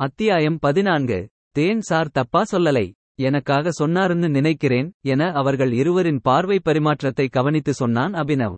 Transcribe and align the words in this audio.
அத்தியாயம் 0.00 0.58
பதினான்கு. 0.58 1.28
தேன் 1.50 1.80
சார் 1.80 2.08
தப்பா 2.10 2.44
சொல்லலை. 2.52 2.92
எனக்காக 3.20 3.70
சொன்னாருன்னு 3.78 4.28
நினைக்கிறேன் 4.28 4.92
என 5.02 5.28
அவர்கள் 5.32 5.72
இருவரின் 5.72 6.20
பார்வை 6.22 6.60
பரிமாற்றத்தை 6.64 7.26
கவனித்து 7.30 7.74
சொன்னான் 7.74 8.14
அபினவ். 8.14 8.54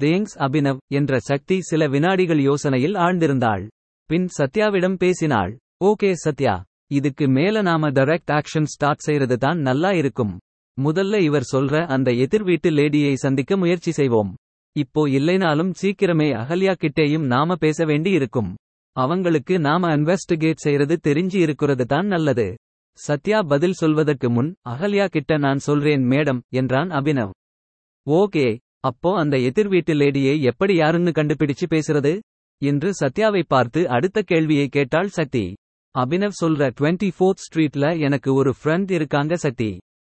தேங்க்ஸ் 0.00 0.36
அபினவ் 0.36 0.78
என்ற 0.88 1.18
சக்தி 1.18 1.60
சில 1.60 1.88
வினாடிகள் 1.88 2.38
யோசனையில் 2.38 2.96
ஆழ்ந்திருந்தாள். 2.96 3.66
பின் 4.06 4.28
சத்யாவிடம் 4.38 4.96
பேசினாள். 4.96 5.58
ஓகே 5.84 6.12
சத்யா 6.12 6.62
இதுக்கு 6.86 7.28
மேல 7.28 7.62
நாம 7.62 7.90
டைரக்ட் 7.90 8.32
ஆக்ஷன் 8.32 8.70
ஸ்டார்ட் 8.74 8.98
செய்யறது 8.98 9.38
தான் 9.38 9.60
நல்லா 9.60 9.92
இருக்கும். 9.92 10.38
முதல்ல 10.78 11.20
இவர் 11.20 11.50
சொல்ற 11.52 11.86
அந்த 11.86 12.10
எதிர் 12.10 12.42
வீட்டு 12.42 12.70
லேடியை 12.70 13.14
சந்திக்க 13.14 13.56
முயற்சி 13.56 13.90
செய்வோம். 13.90 14.34
இப்போ 14.76 15.08
இல்லைனாலும் 15.08 15.72
சீக்கிரமே 15.82 16.30
அகல்யா 16.42 16.74
கிட்டேயும் 16.84 17.26
நாம 17.26 17.54
பேச 17.54 17.84
வேண்டி 17.84 18.10
இருக்கும் 18.10 18.56
அவங்களுக்கு 18.96 19.54
நாம 19.58 19.90
இன்வெஸ்டிகேட் 19.96 20.64
செய்யறது 20.64 20.96
தெரிஞ்சு 21.02 21.36
இருக்கிறது 21.36 21.84
தான் 21.84 22.06
நல்லது. 22.06 22.46
சத்யா 22.98 23.38
பதில் 23.42 23.72
சொல்வதற்கு 23.72 24.28
முன் 24.30 24.50
அகல்யா 24.68 25.06
கிட்ட 25.06 25.36
நான் 25.36 25.58
சொல்றேன் 25.58 26.04
மேடம் 26.10 26.40
என்றான் 26.52 26.90
அபினவ். 26.90 27.32
ஓகே 28.06 28.46
அப்போ 28.80 29.10
அந்த 29.18 29.36
எதிர் 29.38 29.68
வீட்டு 29.68 29.92
லேடியை 29.94 30.34
எப்படி 30.40 30.74
யாருன்னு 30.74 31.10
கண்டுபிடிச்சு 31.10 31.66
பேசுறது? 31.70 32.12
என்று 32.62 32.90
சத்யாவை 33.00 33.42
பார்த்து 33.48 33.80
அடுத்த 33.88 34.18
கேள்வியை 34.22 34.66
கேட்டாள் 34.68 35.08
சக்தி 35.08 35.44
அபினவ் 35.94 36.38
சொல்ற 36.42 36.68
டுவெண்ட்டி 36.78 37.08
ஃபோர்த் 37.16 37.42
ஸ்ட்ரீட்ல 37.44 37.86
எனக்கு 38.00 38.30
ஒரு 38.34 38.50
ஃப்ரெண்ட் 38.58 38.90
இருக்காங்க 38.90 39.34
சக்தி 39.36 39.70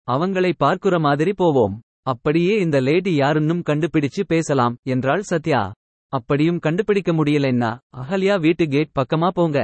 அவங்களை 0.08 0.52
பார்க்குற 0.64 0.94
மாதிரி 1.00 1.32
போவோம். 1.32 1.74
அப்படியே 2.02 2.54
இந்த 2.56 2.80
லேடி 2.80 3.12
யாருன்னும் 3.18 3.66
கண்டுபிடிச்சு 3.68 4.22
பேசலாம் 4.26 4.76
என்றாள் 4.86 5.22
சத்யா. 5.22 5.62
அப்படியும் 6.10 6.58
கண்டுபிடிக்க 6.58 7.12
முடியலன்னா 7.12 7.70
அகல்யா 7.96 8.40
வீட்டு 8.40 8.64
கேட் 8.68 8.94
பக்கமா 8.94 9.28
போங்க. 9.28 9.58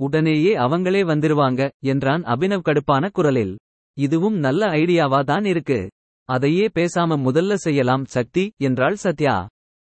உடனேயே 0.00 0.52
அவங்களே 0.56 1.02
வந்துருவாங்க 1.10 1.70
என்றான் 1.82 2.22
அபினவ் 2.22 2.66
கடுப்பான 2.68 3.10
குரலில். 3.10 3.52
இதுவும் 3.96 4.38
நல்ல 4.38 4.66
ஐடியாவா 4.66 5.20
தான் 5.24 5.44
இருக்கு. 5.44 5.90
அதையே 6.28 6.66
பேசாம 6.74 7.16
முதல்ல 7.26 7.54
செய்யலாம் 7.54 8.04
சக்தி 8.04 8.44
என்றாள் 8.56 8.94
சத்யா. 8.94 9.36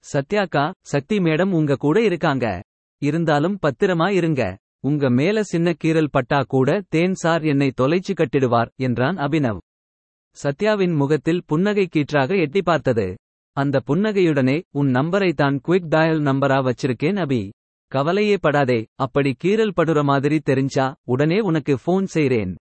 சத்யாக்கா 0.05 0.71
சக்தி 0.85 1.17
மேடம் 1.17 1.51
உங்க 1.51 1.75
கூட 1.75 2.01
இருக்காங்க. 2.01 2.61
இருந்தாலும் 3.01 3.57
பத்திரமா 3.61 4.09
இருங்க. 4.09 4.57
உங்க 4.79 5.09
மேல 5.09 5.43
சின்ன 5.43 5.69
கீறல் 5.83 6.11
பட்டா 6.11 6.39
கூட 6.47 6.81
தேன் 6.89 7.13
சார் 7.13 7.43
என்னை 7.43 7.71
தொலைச்சு 7.81 8.13
கட்டிடுவார் 8.13 8.69
என்றான் 8.75 9.17
அபினவ். 9.17 9.59
சத்யாவின் 10.37 10.95
முகத்தில் 10.95 11.45
புன்னகை 11.45 11.87
கீற்றாக 11.87 12.39
எட்டி 12.39 12.61
பார்த்தது. 12.61 13.07
அந்த 13.57 13.81
புன்னகையுடனே 13.87 14.61
உன் 14.71 14.87
நம்பரை 14.87 15.33
தான் 15.33 15.61
குவிக் 15.67 15.89
டயல் 15.89 16.21
நம்பரா 16.21 16.57
வச்சிருக்கேன் 16.63 17.19
அபி. 17.25 17.41
கவலையே 17.91 18.37
படாதே. 18.37 18.85
அப்படி 18.95 19.35
கீறல் 19.43 19.75
படுற 19.75 20.03
மாதிரி 20.03 20.39
தெரிஞ்சா 20.39 20.95
உடனே 21.03 21.39
உனக்கு 21.39 21.77
ஃபோன் 21.85 22.05
செய்றேன். 22.13 22.55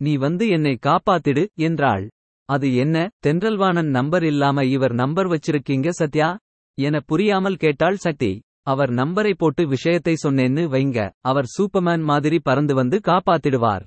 நீ 0.00 0.16
வந்து 0.16 0.48
என்னை 0.48 0.78
காப்பாத்திடு 0.86 1.44
என்றாள். 1.54 2.08
அது 2.48 2.74
என்ன? 2.74 3.08
தென்றல்வாணன் 3.18 3.90
நம்பர் 3.90 4.24
இல்லாம 4.24 4.64
இவர் 4.64 4.92
நம்பர் 4.92 5.28
வச்சிருக்கீங்க 5.28 5.88
சத்யா? 5.88 6.38
என 6.78 7.00
புரியாமல் 7.00 7.56
கேட்டாள் 7.56 7.96
சக்தி. 7.96 8.42
அவர் 8.62 8.90
நம்பரை 8.90 9.34
போட்டு 9.36 9.66
விஷயத்தை 9.66 10.14
சொன்னேன்னு 10.22 10.64
வைங்க. 10.74 11.10
அவர் 11.20 11.44
சூப்பர்மேன் 11.58 12.02
மாதிரி 12.02 12.38
பறந்து 12.38 12.74
வந்து 12.74 13.00
காப்பாத்திடுவார். 13.04 13.84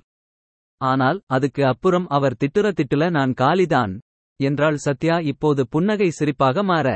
ஆனால் 0.82 1.22
அதுக்கு 1.26 1.66
அப்புறம் 1.66 2.08
அவர் 2.08 2.38
திட்டுற 2.40 2.68
திட்டுல 2.74 3.10
நான் 3.10 3.34
காலிதான். 3.34 4.00
என்றாள் 4.42 4.78
சத்யா 4.78 5.16
இப்போது 5.22 5.62
புன்னகை 5.68 6.10
சிரிப்பாக 6.20 6.64
மாற. 6.64 6.88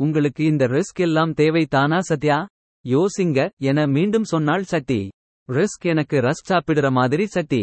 உங்களுக்கு 0.00 0.44
இந்த 0.44 0.64
ரிஸ்க் 0.66 1.00
எல்லாம் 1.00 1.32
தேவை 1.32 1.64
தானா 1.66 2.00
சத்யா? 2.00 2.38
யோசிங்க 2.84 3.48
என 3.62 3.86
மீண்டும் 3.86 4.24
சொன்னாள் 4.24 4.62
சக்தி 4.62 5.00
ரிஸ்க் 5.48 5.84
எனக்கு 5.84 6.16
ரஸ்க் 6.20 6.50
சாப்பிடுற 6.50 6.90
மாதிரி 6.90 7.26
சக்தி 7.26 7.62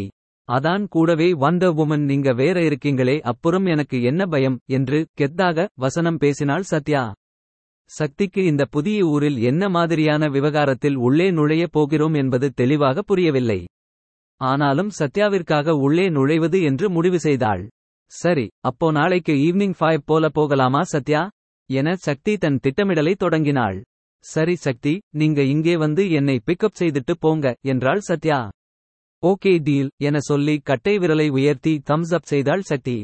அதான் 0.49 0.83
கூடவே 0.87 1.27
வந்த 1.33 1.65
உமன் 1.71 2.03
நீங்க 2.03 2.29
வேற 2.33 2.57
இருக்கீங்களே 2.61 3.15
அப்புறம் 3.21 3.65
எனக்கு 3.65 3.97
என்ன 4.01 4.25
பயம் 4.25 4.57
என்று 4.67 4.99
கெத்தாக 5.17 5.67
வசனம் 5.75 6.17
பேசினாள் 6.17 6.61
சத்யா. 6.61 7.03
சக்திக்கு 7.89 8.41
இந்த 8.43 8.63
புதிய 8.65 8.99
ஊரில் 9.05 9.37
என்ன 9.41 9.69
மாதிரியான 9.69 10.27
விவகாரத்தில் 10.27 10.97
உள்ளே 10.97 11.27
நுழைய 11.31 11.63
போகிறோம் 11.67 12.13
என்பது 12.13 12.49
தெளிவாக 12.51 13.01
புரியவில்லை. 13.01 13.59
ஆனாலும் 14.41 14.91
சத்யாவிற்காக 14.99 15.69
உள்ளே 15.79 16.05
நுழைவது 16.09 16.59
என்று 16.63 16.89
முடிவு 16.89 17.19
செய்தாள். 17.19 17.63
சரி 18.11 18.45
அப்போ 18.59 18.91
நாளைக்கு 18.91 19.33
ஈவினிங் 19.33 19.75
ஃபைவ் 19.79 20.01
போல 20.05 20.29
போகலாமா 20.29 20.81
சத்யா? 20.83 21.29
என 21.69 21.95
சக்தி 21.95 22.37
தன் 22.37 22.59
திட்டமிடலை 22.63 23.13
தொடங்கினாள். 23.13 23.77
சரி 24.23 24.55
சக்தி 24.55 24.93
நீங்க 25.15 25.41
இங்கே 25.41 25.75
வந்து 25.77 26.03
என்னை 26.11 26.35
பிக்கப் 26.45 26.77
செய்துட்டு 26.79 27.13
போங்க 27.19 27.55
என்றாள் 27.61 27.99
சத்யா. 27.99 28.39
ஓகே 29.23 29.53
டீல் 29.63 29.89
என 29.97 30.19
சொல்லி 30.19 30.59
கட்டை 30.59 30.97
விரலை 30.97 31.29
உயர்த்தி 31.29 31.81
தம்ஸ் 31.89 32.13
அப் 32.13 32.29
செய்தாள் 32.31 32.61
சக்தி. 32.61 32.97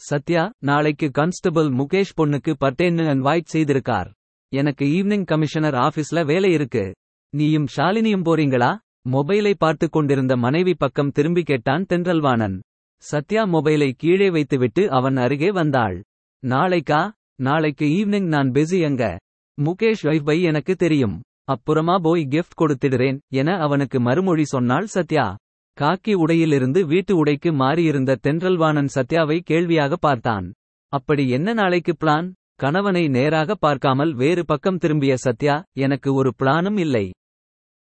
சத்யா 0.00 0.50
நாளைக்கு 0.58 1.10
கான்ஸ்டபிள் 1.10 1.68
முகேஷ் 1.70 2.16
பொண்ணுக்கு 2.16 2.52
பட்டேன்னு 2.60 3.06
இன்வைட் 3.14 3.52
செய்திருக்கார். 3.52 4.10
எனக்கு 4.52 4.84
ஈவினிங் 4.86 5.24
கமிஷனர் 5.24 5.74
ஆபீஸ்ல 5.74 6.24
வேலை 6.26 6.52
இருக்கு. 6.52 6.94
நீயும் 7.32 7.68
ஷாலினியும் 7.76 8.26
போறீங்களா? 8.28 8.70
மொபைலை 9.10 9.54
பார்த்து 9.58 9.88
கொண்டிருந்த 9.88 10.36
மனைவி 10.36 10.74
பக்கம் 10.74 11.10
திரும்பி 11.10 11.42
கேட்டான் 11.42 11.86
தென்றல்வாணன். 11.86 12.56
சத்யா 13.02 13.42
மொபைலை 13.44 13.92
கீழே 13.96 14.30
வைத்துவிட்டு 14.30 14.90
அவன் 14.90 15.16
அருகே 15.16 15.50
வந்தாள். 15.50 16.02
நாளைக்கா? 16.42 17.10
நாளைக்கு 17.34 17.86
ஈவினிங் 17.86 18.26
நான் 18.26 18.50
பிஸி 18.50 18.80
எங்க? 18.80 19.18
முகேஷ் 19.58 20.02
வைஃபை 20.02 20.42
எனக்கு 20.42 20.74
தெரியும். 20.74 21.20
அப்புறமா 21.44 21.98
போய் 21.98 22.28
கிஃப்ட் 22.30 22.58
கொடுத்திடுறேன் 22.60 23.18
என 23.28 23.56
அவனுக்கு 23.58 24.00
மறுமொழி 24.00 24.44
சொன்னாள் 24.44 24.86
சத்யா. 24.86 25.36
காக்கி 25.80 26.14
உடையிலிருந்து 26.14 26.80
வீட்டு 26.86 27.16
உடைக்கு 27.16 27.50
மாறியிருந்த 27.52 28.16
தென்றல்வாணன் 28.20 28.90
சத்யாவை 28.94 29.40
கேள்வியாக 29.40 29.96
பார்த்தான். 29.96 30.52
அப்படி 30.92 31.28
என்ன 31.28 31.52
நாளைக்கு 31.52 31.96
பிளான் 32.00 32.32
கணவனை 32.54 33.08
நேராக 33.08 33.54
பார்க்காமல் 33.54 34.14
வேறு 34.14 34.44
பக்கம் 34.44 34.78
திரும்பிய 34.78 35.16
சத்யா 35.16 35.64
எனக்கு 35.78 36.14
ஒரு 36.14 36.34
பிளானும் 36.38 36.78
இல்லை. 36.78 37.06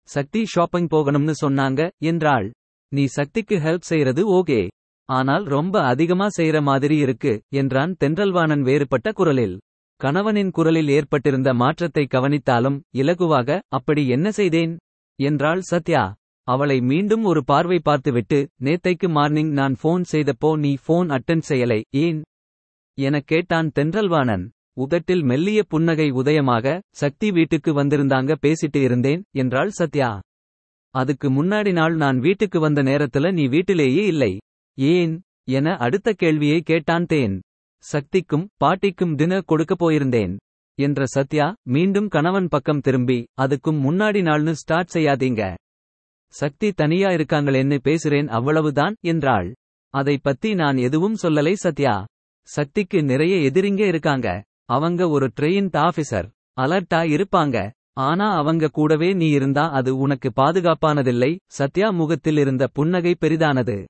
சக்தி 0.10 0.46
ஷாப்பிங் 0.46 0.88
போகணும்னு 0.88 1.34
சொன்னாங்க 1.42 1.90
என்றாள். 1.98 2.52
நீ 2.92 3.06
சக்திக்கு 3.06 3.56
ஹெல்ப் 3.58 3.90
செய்யறது 3.92 4.44
ஓகே. 4.44 4.68
ஆனால் 5.10 5.44
ரொம்ப 5.44 5.82
அதிகமா 5.82 6.28
செய்யற 6.38 6.62
மாதிரி 6.62 6.98
இருக்கு 6.98 7.42
என்றான் 7.52 7.94
தென்றல்வாணன் 7.98 8.62
வேறுபட்ட 8.62 9.12
குரலில். 9.12 9.56
கணவனின் 10.02 10.52
குரலில் 10.52 10.88
ஏற்பட்டிருந்த 10.88 11.54
மாற்றத்தை 11.54 12.08
கவனித்தாலும் 12.10 12.78
இலகுவாக 12.96 13.60
அப்படி 13.68 14.08
என்ன 14.08 14.32
செய்தேன்? 14.32 14.78
என்றாள் 15.20 15.62
சத்யா. 15.62 16.04
அவளை 16.44 16.82
மீண்டும் 16.82 17.24
ஒரு 17.24 17.44
பார்வை 17.44 17.80
பார்த்துவிட்டு 17.80 18.50
நேத்தைக்கு 18.62 19.08
மார்னிங் 19.10 19.52
நான் 19.52 19.76
ஃபோன் 19.84 20.04
செய்தப்போ 20.12 20.58
நீ 20.58 20.72
ஃபோன் 20.88 21.10
அட்டன் 21.10 21.44
செய்யலை 21.50 21.82
ஏன்? 21.90 22.22
எனக் 22.98 23.28
கேட்டான் 23.28 23.70
தென்றல்வாணன். 23.72 24.46
உதட்டில் 24.74 25.24
மெல்லிய 25.24 25.64
புன்னகை 25.64 26.12
உதயமாக 26.12 26.80
சக்தி 26.96 27.32
வீட்டுக்கு 27.32 27.84
வந்திருந்தாங்க 27.84 28.36
பேசிட்டு 28.42 28.82
இருந்தேன் 28.82 29.24
என்றாள் 29.32 29.70
சத்யா. 29.70 30.22
அதுக்கு 30.96 31.28
முன்னாடி 31.30 31.72
நாள் 31.72 31.96
நான் 31.96 32.20
வீட்டுக்கு 32.20 32.60
வந்த 32.60 32.84
நேரத்துல 32.84 33.32
நீ 33.32 33.48
வீட்டிலேயே 33.48 34.06
இல்லை 34.06 34.32
ஏன்? 34.80 35.22
என 35.48 35.76
அடுத்த 35.76 36.14
கேள்வியை 36.14 36.62
கேட்டான் 36.62 37.06
தேன். 37.06 37.42
சக்திக்கும் 37.78 38.50
பாட்டிக்கும் 38.58 39.16
தின 39.16 39.42
கொடுக்கப் 39.42 39.86
போயிருந்தேன். 39.86 40.38
என்ற 40.80 41.04
சத்யா 41.06 41.54
மீண்டும் 41.68 42.08
கணவன் 42.08 42.48
பக்கம் 42.48 42.80
திரும்பி 42.80 43.26
அதுக்கும் 43.42 43.82
முன்னாடி 43.86 44.22
நாள்னு 44.24 44.52
ஸ்டார்ட் 44.52 44.90
செய்யாதீங்க. 44.94 45.58
சக்தி 46.32 46.72
தனியா 46.72 47.08
இருக்காங்களேன்னு 47.08 47.78
பேசுறேன் 47.84 48.28
அவ்வளவுதான் 48.28 48.96
என்றாள். 49.02 49.54
அதை 49.90 50.18
பத்தி 50.18 50.54
நான் 50.54 50.78
எதுவும் 50.78 51.16
சொல்லலை 51.24 51.54
சத்யா. 51.54 52.06
சக்திக்கு 52.42 53.04
நிறைய 53.04 53.52
எதிரிங்க 53.52 53.88
இருக்காங்க. 53.88 54.44
அவங்க 54.66 55.10
ஒரு 55.10 55.32
ட்ரெயின் 55.40 55.70
ஆபீசர் 55.78 56.30
அலர்ட்டா 56.62 57.04
இருப்பாங்க. 57.10 57.72
ஆனா 57.94 58.36
அவங்க 58.36 58.68
கூடவே 58.68 59.14
நீ 59.14 59.30
இருந்தா 59.30 59.70
அது 59.72 59.98
உனக்கு 59.98 60.32
பாதுகாப்பானதில்லை. 60.36 61.38
சத்யா 61.50 61.90
முகத்தில் 61.90 62.38
இருந்த 62.38 62.68
புன்னகை 62.68 63.16
பெரிதானது. 63.22 63.86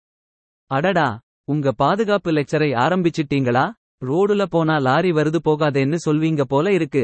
அடடா 0.72 1.20
உங்க 1.44 1.72
பாதுகாப்பு 1.72 2.32
லெக்சரை 2.32 2.68
ஆரம்பிச்சிட்டீங்களா? 2.86 3.64
ரோடுல 4.06 4.44
போனா 4.50 4.76
லாரி 4.78 5.12
வருது 5.12 5.40
போகாதேன்னு 5.44 5.98
சொல்வீங்க 6.06 6.42
போல 6.44 6.72
இருக்கு. 6.72 7.04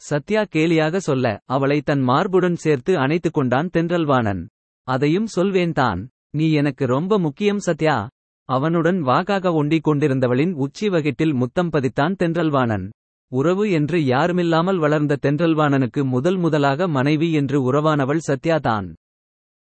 சத்யா 0.00 0.42
கேலியாக 0.54 0.96
சொல்ல 0.96 1.26
அவளை 1.44 1.80
தன் 1.80 2.02
மார்புடன் 2.08 2.58
சேர்த்து 2.64 2.92
அணைத்துக் 2.98 3.32
கொண்டான் 3.32 3.68
தென்றல்வாணன். 3.68 4.42
அதையும் 4.88 5.26
சொல்வேன் 5.26 5.72
தான் 5.72 6.00
நீ 6.30 6.46
எனக்கு 6.52 6.86
ரொம்ப 6.86 7.18
முக்கியம் 7.18 7.58
சத்யா. 7.58 7.96
அவனுடன் 8.48 8.98
வாகாக 9.04 9.52
ஒண்டிக் 9.52 9.86
கொண்டிருந்தவளின் 9.88 10.52
உச்சி 10.64 10.88
வகிட்டில் 10.88 11.34
முத்தம் 11.34 11.70
பதித்தான் 11.72 12.16
தென்றல்வாணன். 12.16 12.86
உறவு 13.32 13.64
என்று 13.70 13.98
யாருமில்லாமல் 14.04 14.78
வளர்ந்த 14.78 15.18
தென்றல்வாணனுக்கு 15.22 16.02
முதல் 16.04 16.36
முதலாக 16.36 16.88
மனைவி 16.88 17.30
என்று 17.32 17.72
உறவானவள் 17.72 18.22
சத்யா 18.28 18.58
தான். 18.58 18.90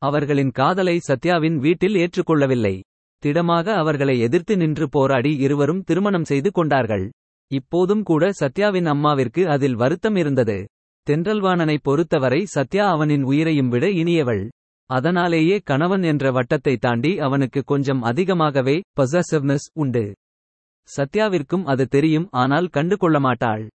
அவர்களின் 0.01 0.51
காதலை 0.51 0.95
சத்யாவின் 1.07 1.57
வீட்டில் 1.57 1.95
ஏற்றுக்கொள்ளவில்லை. 1.95 2.75
திடமாக 3.19 3.73
அவர்களை 3.73 4.19
எதிர்த்து 4.19 4.57
நின்று 4.57 4.89
போராடி 4.89 5.37
இருவரும் 5.37 5.81
திருமணம் 5.81 6.23
செய்து 6.23 6.51
கொண்டார்கள். 6.51 7.11
இப்போதும் 7.51 8.03
கூட 8.03 8.31
சத்யாவின் 8.39 8.85
அம்மாவிற்கு 8.85 9.45
அதில் 9.45 9.75
வருத்தம் 9.75 10.15
இருந்தது. 10.15 10.67
தென்றல்வாணனைப் 11.09 11.83
பொறுத்தவரை 11.83 12.45
சத்யா 12.45 12.89
அவனின் 12.89 13.23
உயிரையும் 13.23 13.67
விட 13.67 13.87
இனியவள். 13.87 14.49
அதனாலேயே 14.85 15.59
கணவன் 15.59 16.03
என்ற 16.03 16.31
வட்டத்தை 16.31 16.77
தாண்டி 16.77 17.19
அவனுக்கு 17.19 17.63
கொஞ்சம் 17.63 18.01
அதிகமாகவே 18.01 18.81
பொசசிவ்னஸ் 18.99 19.67
உண்டு. 19.73 20.15
சத்யாவிற்கும் 20.97 21.63
அது 21.63 21.87
தெரியும் 21.87 22.27
ஆனால் 22.31 22.67
கண்டு 22.67 22.97
கொள்ள 22.97 23.19
மாட்டாள். 23.19 23.69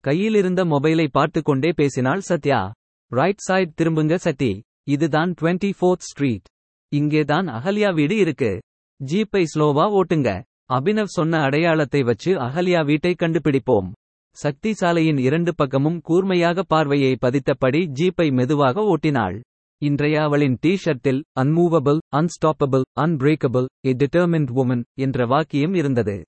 கையிலிருந்த 0.00 0.64
மொபைலை 0.64 1.08
பார்த்துக் 1.10 1.44
கொண்டே 1.44 1.72
பேசினாள் 1.76 2.20
சத்யா. 2.20 2.72
ரைட் 3.10 3.38
சைட் 3.38 3.72
திரும்புங்க 3.76 4.14
சத்தி. 4.14 4.62
இதுதான் 4.84 5.34
24th 5.40 5.98
ஸ்ட்ரீட் 5.98 6.46
இங்கேதான் 6.90 7.46
அகல்யா 7.48 7.94
வீடு 7.94 8.16
இருக்கு. 8.16 8.60
ஜீப்பை 9.00 9.42
ஸ்லோவா 9.52 9.84
ஓட்டுங்க. 9.98 10.42
அபினவ் 10.72 11.14
சொன்ன 11.16 11.40
அடையாளத்தை 11.40 12.02
வச்சு 12.02 12.30
அகல்யா 12.34 12.84
வீட்டை 12.84 13.14
கண்டுபிடிப்போம். 13.18 13.88
சக்தி 14.36 14.72
சாலையின் 14.72 15.18
இரண்டு 15.18 15.54
பக்கமும் 15.54 16.00
கூர்மையாக 16.00 16.62
பார்வையை 16.62 17.16
பதித்தபடி 17.20 17.80
ஜீப்பை 18.00 18.32
மெதுவாக 18.32 18.80
ஓட்டினாள். 18.82 19.40
இன்றைய 19.82 20.22
அவளின் 20.22 20.56
D 20.60 20.78
ஷர்ட்டில் 20.84 21.20
unmovable 21.40 21.98
unstoppable 22.16 22.84
unbreakable 23.00 23.66
a 23.86 23.92
determined 23.92 24.50
woman 24.54 24.82
என்ற 24.98 25.26
வாக்கியம் 25.26 25.74
இருந்தது. 25.74 26.24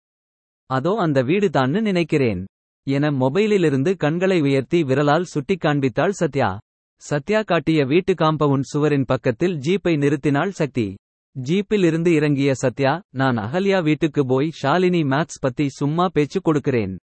அதோ 0.70 0.96
அந்த 0.98 1.22
வீடுதான்னு 1.22 1.80
நினைக்கிறேன். 1.80 2.44
என 2.86 3.10
மொபைலிலிருந்து 3.10 3.96
கண்களை 3.96 4.40
உயர்த்தி 4.40 4.82
விரலால் 4.82 5.22
சுட்டிக் 5.22 5.64
காண்பித்தாள் 5.64 6.18
சத்யா. 6.20 6.58
சத்யா 7.02 7.42
காட்டிய 7.42 7.84
வீட்டு 7.84 8.12
காம்பவுண்ட் 8.12 8.66
சுவரின் 8.72 9.04
பக்கத்தில் 9.04 9.54
ஜீப்பை 9.56 9.92
நிறுத்தினாள் 9.98 10.48
சக்தி. 10.48 10.96
ஜீப்பில் 11.36 11.84
இருந்து 11.84 12.10
இறங்கிய 12.14 12.52
சத்யா 12.54 12.92
நான் 13.10 13.36
அகல்யா 13.36 13.82
வீட்டுக்கு 13.82 14.26
போய் 14.26 14.48
ஷாலினி 14.62 15.00
மேத்ஸ் 15.04 15.40
பத்தி 15.40 15.66
சும்மா 15.68 16.06
பேச்சு 16.08 16.40
கொடுக்கிறேன். 16.40 16.98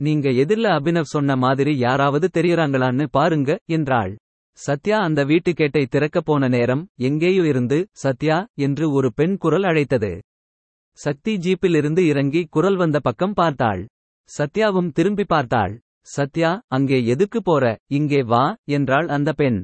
நீங்க 0.00 0.28
எதிர்ல 0.28 0.68
அபினவ் 0.78 1.12
சொன்ன 1.14 1.36
மாதிரி 1.36 1.78
யாராவது 1.78 2.30
தெரியறாங்களான்னு 2.32 3.06
பாருங்க 3.10 3.58
என்றாள். 3.66 4.16
சத்யா 4.58 4.98
அந்த 4.98 5.24
வீட்டு 5.24 5.52
கேட்டை 5.52 5.86
திறக்கப் 5.90 6.24
போன 6.24 6.48
நேரம் 6.48 6.84
எங்கேயோ 7.00 7.44
இருந்து 7.46 7.88
சத்யா 7.90 8.38
என்று 8.58 8.92
ஒரு 8.92 9.12
பெண் 9.12 9.36
குரல் 9.36 9.62
அழைத்தது. 9.62 10.12
சக்தி 10.98 11.34
ஜீப்பிலிருந்து 11.36 11.98
இறங்கி 11.98 12.42
குரல் 12.50 12.76
வந்த 12.76 13.00
பக்கம் 13.00 13.34
பார்த்தாள். 13.34 13.82
சத்யாவும் 14.30 14.90
திரும்பி 14.92 15.24
பார்த்தாள். 15.24 15.74
சத்யா 16.14 16.50
அங்கே 16.66 16.98
எதுக்கு 17.04 17.40
போற? 17.42 17.64
இங்கே 17.88 18.20
வா 18.22 18.44
என்றாள் 18.76 19.08
அந்த 19.08 19.30
பெண். 19.32 19.58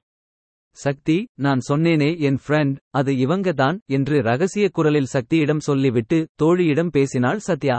சக்தி 0.77 1.17
நான் 1.35 1.61
சொன்னேனே 1.69 2.09
என் 2.19 2.39
ஃப்ரெண்ட் 2.45 2.77
அது 2.91 3.11
இவங்க 3.17 3.49
தான் 3.53 3.77
என்று 3.87 4.17
ரகசிய 4.21 4.67
குரலில் 4.69 5.13
சக்தியிடம் 5.13 5.63
சொல்லிவிட்டு 5.69 6.19
தோழியிடம் 6.37 6.91
பேசினாள் 6.91 7.41
சத்யா. 7.41 7.79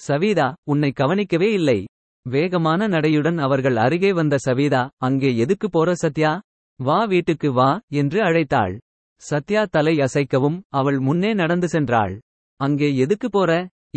சவீதா 0.00 0.48
உன்னை 0.64 0.90
கவனிக்கவே 0.92 1.48
இல்லை. 1.52 1.78
வேகமான 2.26 2.88
நடையுடன் 2.88 3.38
அவர்கள் 3.38 3.76
அருகே 3.76 4.10
வந்த 4.12 4.36
சவீதா 4.46 4.82
அங்கே 4.96 5.30
எதுக்கு 5.36 5.68
போற 5.70 5.90
சத்யா? 5.94 6.32
வா 6.80 6.98
வீட்டுக்கு 7.04 7.48
வா 7.52 7.70
என்று 7.92 8.18
அழைத்தாள். 8.20 8.74
சத்யா 9.22 9.62
தலை 9.66 9.94
அசைக்கவும் 10.00 10.58
அவள் 10.70 10.98
முன்னே 10.98 11.30
நடந்து 11.34 11.68
சென்றாள். 11.72 12.14
அங்கே 12.60 12.88
எதுக்கு 12.96 13.28
போற? 13.28 13.50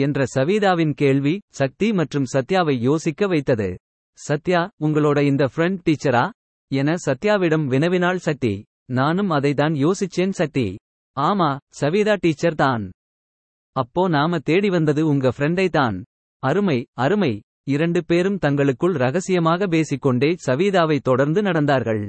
என்ற 0.05 0.25
சவீதாவின் 0.35 0.93
கேள்வி 0.93 1.35
சக்தி 1.51 1.87
மற்றும் 1.93 2.27
சத்யாவை 2.33 2.75
யோசிக்க 2.79 3.27
வைத்தது. 3.27 3.69
சத்யா 4.17 4.61
உங்களோட 4.81 5.19
இந்த 5.21 5.43
ஃப்ரெண்ட் 5.53 5.79
டீச்சரா 5.87 6.25
என 6.71 6.95
சத்யாவிடம் 7.05 7.65
வினவினாள் 7.73 8.21
சக்தி. 8.27 8.53
நானும் 8.91 9.31
அதைதான் 9.31 9.75
யோசிச்சேன் 9.85 10.37
சக்தி. 10.39 10.67
ஆமா 11.17 11.49
சவீதா 11.81 12.15
டீச்சர் 12.19 12.55
தான். 12.55 12.85
அப்போ 13.75 14.03
நாம 14.09 14.39
தேடி 14.39 14.69
வந்தது 14.69 15.01
உங்க 15.07 15.31
ஃப்ரெண்டை 15.37 15.67
தான். 15.69 15.97
அருமை 16.43 16.79
அருமை. 16.97 17.33
இரண்டு 17.67 17.99
பேரும் 18.05 18.37
தங்களுக்குள் 18.37 18.95
ரகசியமாக 19.03 19.67
பேசிக்கொண்டே 19.67 20.29
சவீதாவை 20.45 20.97
தொடர்ந்து 20.99 21.41
நடந்தார்கள். 21.41 22.03